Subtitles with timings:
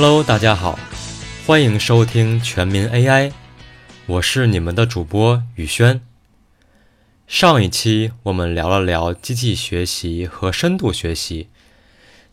[0.00, 0.78] Hello，大家好，
[1.44, 3.32] 欢迎收听全民 AI，
[4.06, 6.00] 我是你们的主播宇轩。
[7.26, 11.48] 上一期我们聊了聊机器学习和深度学习，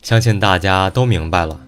[0.00, 1.58] 相信大家都明白了。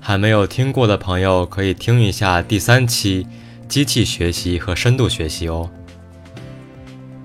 [0.00, 3.26] 还没有听过的朋友可以听一下第三期
[3.66, 5.70] 机器学习和深度学习哦。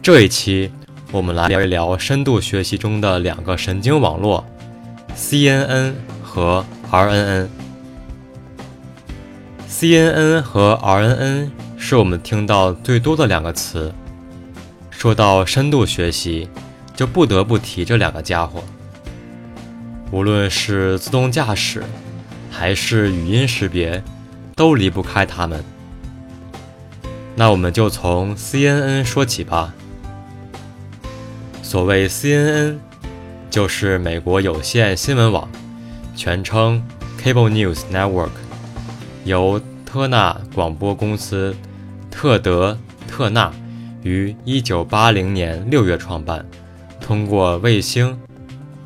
[0.02, 0.72] 这一期
[1.12, 4.46] 我们来聊一聊深度学习中的两个神经网络
[5.14, 5.92] ：CNN
[6.24, 7.50] 和 RNN。
[9.82, 13.92] CNN 和 RNN 是我们听到最多的两个词。
[14.92, 16.48] 说到深度学习，
[16.96, 18.64] 就不得不提这两个家伙。
[20.12, 21.84] 无论是自动驾驶，
[22.52, 24.04] 还是语音识别，
[24.56, 25.64] 都离不开它们。
[27.34, 29.74] 那我们就从 CNN 说起吧。
[31.64, 32.78] 所谓 CNN，
[33.50, 35.50] 就是美国有线新闻网，
[36.16, 36.84] 全称
[37.20, 38.30] Cable News Network，
[39.24, 39.60] 由
[39.92, 41.54] 特纳广播公司
[42.10, 42.78] 特德
[43.10, 43.52] 特纳。
[44.04, 46.46] 于一九八零年六月创办，
[47.02, 48.18] 通过卫星，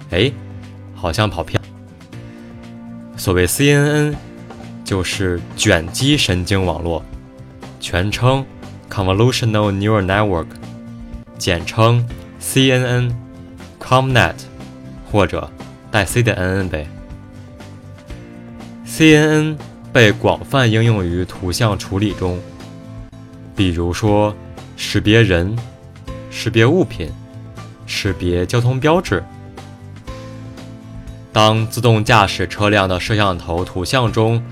[0.09, 0.31] 哎，
[0.95, 1.62] 好像跑偏。
[3.16, 4.16] 所谓 CNN，
[4.84, 7.03] 就是卷积神经网络，
[7.80, 8.44] 全称
[8.90, 10.47] Convolutional Neural Network，
[11.38, 12.03] 简称
[12.42, 14.34] CNN，ComNet，
[15.12, 15.52] 或者
[15.92, 16.88] 带 C 的 NN 呗。
[18.88, 19.56] CNN
[19.96, 22.38] 被广泛应用于图像处理中，
[23.56, 24.36] 比如说。
[24.78, 25.58] 识别人、
[26.30, 27.10] 识别物品、
[27.88, 29.24] 识别交通标志。
[31.32, 34.44] 当自动驾驶车辆的摄像头图像中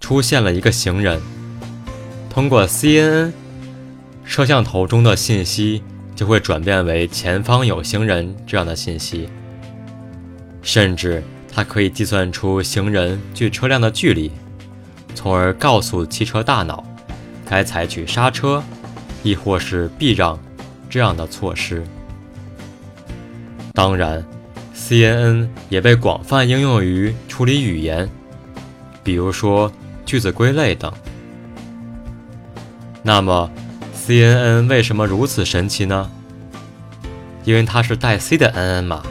[0.00, 1.20] 出现了一个行人，
[2.30, 3.32] 通过 CNN，
[4.22, 5.82] 摄像头中的信息
[6.14, 9.28] 就会转变为前方有行人这样的信息。
[10.62, 11.20] 甚至
[11.52, 14.30] 它可以计算出行人距车辆的距离，
[15.14, 16.84] 从而告诉汽车大脑
[17.44, 18.62] 该采取刹车。
[19.24, 20.36] 亦或是避让
[20.90, 21.84] 这样的措施。
[23.72, 24.24] 当然
[24.74, 28.10] ，CNN 也被广泛应用于处理语言，
[29.04, 29.70] 比如说
[30.04, 30.92] 句子归类等。
[33.00, 33.48] 那么
[33.94, 36.10] ，CNN 为什么如此神奇呢？
[37.44, 39.04] 因为它是带 C 的 NN 嘛。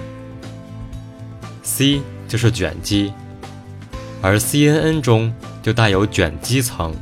[1.63, 3.13] C 就是卷积，
[4.21, 6.93] 而 CNN 中就带有卷积层。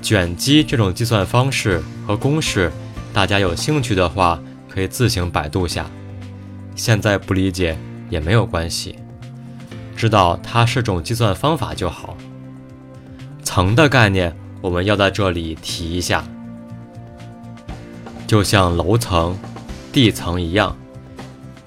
[0.00, 2.72] 卷积这种计算方式和公式，
[3.12, 5.86] 大家有兴趣的话可以自行百度下。
[6.74, 7.78] 现在不理解
[8.10, 8.96] 也没有关系，
[9.94, 12.16] 知道它是种计算方法就好。
[13.44, 16.24] 层的概念我们要在这里提一下，
[18.26, 19.36] 就像楼层、
[19.92, 20.76] 地层一样，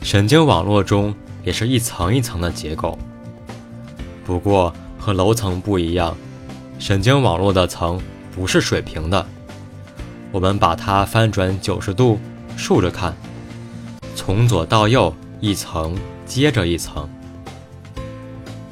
[0.01, 2.97] 神经网络中也是一层一层的结构。
[4.25, 4.73] 不过
[5.05, 6.17] 和楼层不一样，
[6.79, 8.01] 神经网络的层。
[8.35, 9.23] 不是水平的，
[10.31, 12.19] 我们把它翻转九十度，
[12.57, 13.15] 竖着看，
[14.15, 15.95] 从左到右一层
[16.25, 17.07] 接着一层。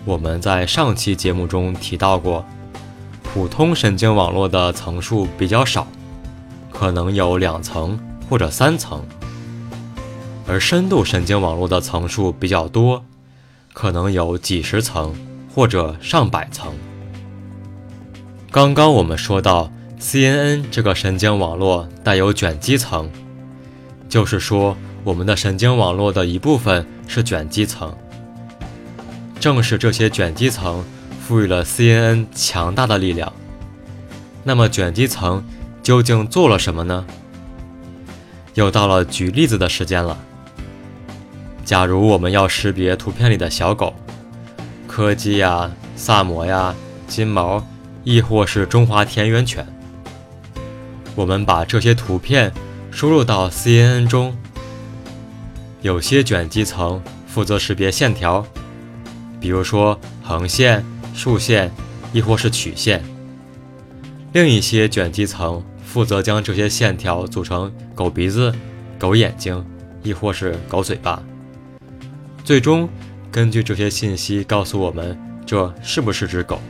[0.06, 2.44] 我们在上期节目中提到过，
[3.22, 5.86] 普通神经网络的层数比较少，
[6.72, 9.02] 可能有两层或者三层，
[10.48, 13.06] 而深度神经网络的层数比较多，
[13.72, 15.14] 可能有几十层
[15.54, 16.74] 或者上百层。
[18.52, 23.10] 刚刚我们说到，CNN 这个神经网络带有卷积层，
[24.10, 27.96] 就是说我们的神经网络的一部分是卷积层。
[29.40, 30.84] 正是这些卷积层
[31.22, 33.32] 赋予了 CNN 强大的力量。
[34.44, 35.44] 那么卷积层
[35.82, 37.06] 究竟做了什么呢？
[38.56, 40.18] 又到了举例子的时间了。
[41.66, 43.94] 假如我们要识别图片里的小狗，
[44.96, 46.76] 柯基呀、萨摩呀、
[47.08, 47.66] 金毛。
[48.04, 49.66] 亦或是中华田园犬，
[51.16, 52.52] 我们把这些图片
[52.92, 54.36] 输入到 CNN 中，
[55.82, 58.46] 有些卷积层负责识别线条，
[59.40, 60.84] 比如说横线、
[61.16, 61.72] 竖线，
[62.12, 63.00] 亦或是曲线；
[64.34, 68.54] 另一些卷积层负责将这些线条组成狗鼻子、
[69.00, 69.66] 狗眼睛，
[70.04, 71.24] 亦或是狗嘴巴。
[72.44, 72.90] 最终，
[73.34, 76.62] 根据这些信息告诉我们这是不是只狗。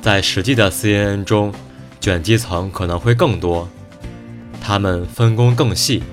[0.00, 1.52] 在实际的 CNN 中，
[1.98, 3.68] 卷积层可能会更多，
[4.60, 6.04] 它们分工更细。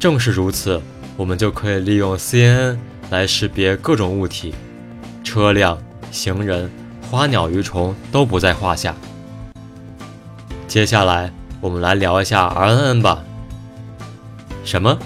[0.00, 0.82] 正是如此，
[1.16, 2.76] 我们就可以利用 CNN
[3.08, 4.52] 来识别各种物体，
[5.22, 5.78] 车辆、
[6.10, 6.68] 行人、
[7.08, 8.96] 花鸟鱼虫都不在话下。
[10.66, 13.22] 接下来，我们来聊一下 RNN 吧。
[14.64, 14.98] 什么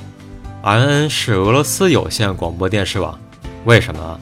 [0.63, 3.19] ？RNN 是俄罗斯有线广播电视网？
[3.65, 4.21] 为什么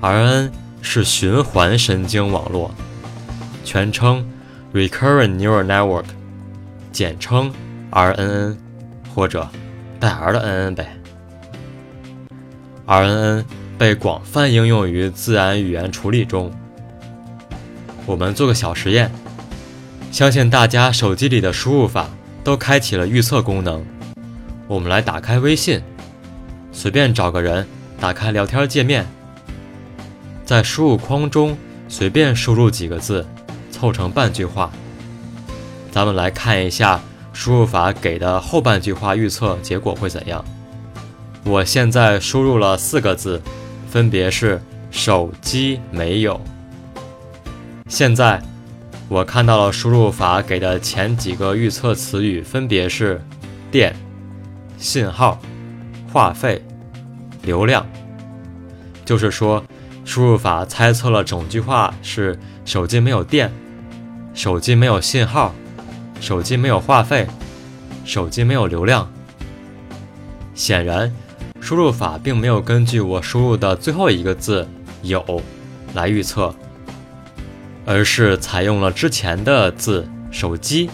[0.00, 0.50] ？RNN
[0.82, 2.74] 是循环神经网络，
[3.64, 4.26] 全称
[4.72, 6.06] Recurrent Neural Network，
[6.90, 7.52] 简称
[7.92, 8.56] RNN
[9.14, 9.48] 或者
[10.00, 10.96] 带 R 的 NN 呗。
[12.86, 13.44] RNN
[13.78, 16.52] 被广泛应用于自然语言处理中。
[18.06, 19.10] 我们做个小实验，
[20.10, 22.08] 相信大家手机里的输入法
[22.42, 23.84] 都开启了预测功能。
[24.74, 25.80] 我们来打开微信，
[26.72, 27.64] 随便找个人，
[28.00, 29.06] 打开聊天界面，
[30.44, 31.56] 在输入框中
[31.88, 33.24] 随便输入几个字，
[33.70, 34.72] 凑成半句话。
[35.92, 37.00] 咱们来看一下
[37.32, 40.44] 输入法给的后半句话预测结果会怎样。
[41.44, 43.40] 我现在输入了四个字，
[43.88, 44.60] 分别是
[44.90, 46.40] “手机没有”。
[47.86, 48.42] 现在，
[49.08, 53.22] 我看到了输入法给的前几个预测词语，分别是
[53.70, 53.94] 电、
[54.84, 55.40] 信号、
[56.12, 56.62] 话费、
[57.42, 57.86] 流量。
[59.02, 59.64] 就是说，
[60.04, 63.50] 输入法猜测了整句话是手机没有电、
[64.34, 65.54] 手机没有信号、
[66.20, 67.26] 手机没有话费、
[68.04, 69.10] 手机没有流量。
[70.54, 71.10] 显然，
[71.62, 74.68] 输入法并没有根据我输入的最后一个字
[75.00, 75.42] “有”
[75.94, 76.54] 来预测。
[77.86, 80.90] 而是采用了之前的字“手机”，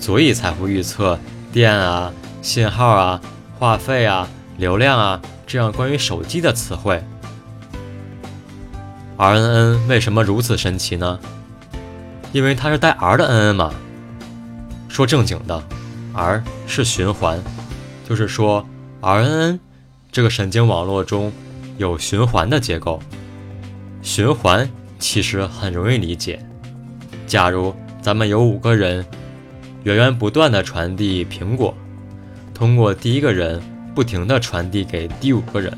[0.00, 1.18] 所以才会预测
[1.52, 3.20] 电啊、信号啊、
[3.56, 4.28] 话费啊、
[4.58, 7.00] 流量啊这样关于手机的词汇。
[9.16, 11.20] RNN 为什么如此神奇呢？
[12.32, 13.72] 因为它是带 R 的 NN 嘛。
[14.88, 15.62] 说正经的
[16.12, 17.40] ，R 是循环，
[18.08, 18.66] 就是说
[19.00, 19.60] RNN
[20.10, 21.32] 这个神经网络中
[21.78, 23.00] 有循环的结构，
[24.02, 24.68] 循环。
[24.98, 26.44] 其实很容易理解。
[27.26, 29.04] 假如咱们有五个人，
[29.82, 31.74] 源源不断的传递苹果，
[32.62, 33.60] 通过第一个人
[33.92, 35.76] 不停的传递给第五个人，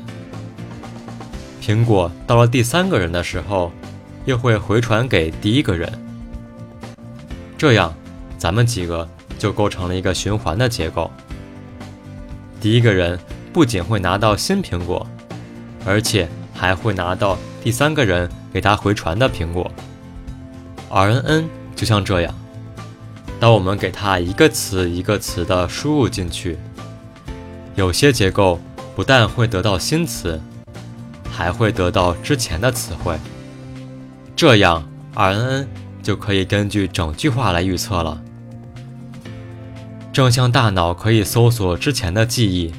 [1.59, 3.71] 苹果到了第三个人的时候，
[4.25, 5.91] 又会回传给第一个人。
[7.57, 7.91] 这样，
[8.37, 9.09] 咱们几个
[9.39, 11.09] 就构成了一个循环的结构。
[12.61, 13.19] 第一个人
[13.51, 15.07] 不仅会拿到新苹果，
[15.87, 18.29] 而且还会拿到第三个人。
[18.53, 19.71] 给他回传的苹果
[20.91, 21.45] ，RNN
[21.75, 22.31] 就像这样。
[23.39, 26.57] 当我们给它一个词一个词的输入进去，
[27.75, 28.59] 有些结构
[28.95, 30.41] 不但会得到新词，
[31.29, 33.17] 还会得到之前的词汇。
[34.35, 35.67] 这样 RNN
[36.01, 38.21] 就可以根据整句话来预测了。
[40.13, 42.73] 正像大脑可以搜索之前的记忆，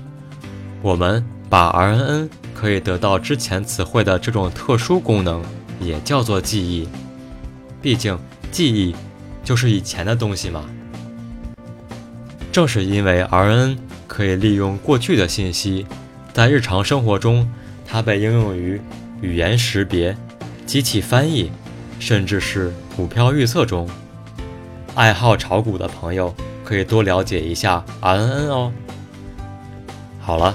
[0.80, 5.42] 我们把 RNN 可以得到之前词汇的这种特殊功能。
[5.78, 6.88] 也叫做记忆，
[7.82, 8.18] 毕竟
[8.50, 8.96] 记忆
[9.44, 10.64] 就是以前的东西嘛。
[12.50, 13.76] 正是因为 RNN
[14.06, 15.86] 可以利用过去的信息，
[16.32, 17.50] 在日常生活中，
[17.86, 18.80] 它被应用于
[19.20, 20.16] 语言识别、
[20.64, 21.50] 机器翻译，
[21.98, 23.88] 甚至是股票预测中。
[24.94, 28.72] 爱好炒股的朋友可以多了解一下 RNN 哦。
[30.20, 30.54] 好了，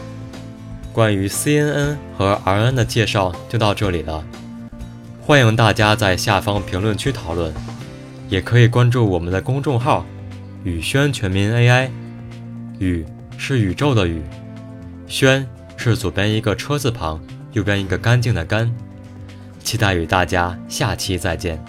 [0.92, 4.24] 关于 CNN 和 RNN 的介绍就到这里了。
[5.21, 7.53] 欢迎大家在下方评论区讨论，
[8.27, 10.06] 也可以关注我们的公众号
[10.65, 11.89] “宇轩全民 AI”。
[12.79, 13.05] 宇
[13.43, 14.21] 是宇宙的宇，
[15.07, 15.43] 轩
[15.75, 17.19] 是左边一个车字旁，
[17.53, 18.71] 右边一个干净的干。
[19.63, 21.60] 期待与大家下期再见。